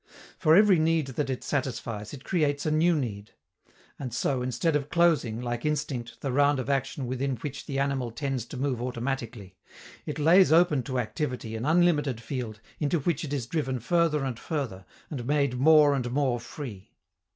[0.39, 3.33] For every need that it satisfies, it creates a new need;
[3.99, 8.09] and so, instead of closing, like instinct, the round of action within which the animal
[8.09, 9.57] tends to move automatically,
[10.07, 14.39] it lays open to activity an unlimited field into which it is driven further and
[14.39, 16.89] further, and made more and more free.